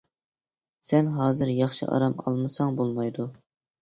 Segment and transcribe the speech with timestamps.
[0.89, 3.29] سەن ھازىر ياخشى ئارام ئالمىساڭ بولمايدۇ.